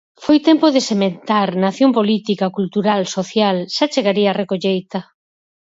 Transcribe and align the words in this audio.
Foi 0.23 0.37
tempo 0.49 0.67
de 0.75 0.81
sementar, 0.89 1.49
na 1.59 1.67
acción 1.71 1.91
política, 1.99 2.53
cultural, 2.57 3.01
social; 3.17 3.57
xa 3.75 3.85
chegaría 3.93 4.29
a 4.31 4.37
recolleita. 4.41 4.99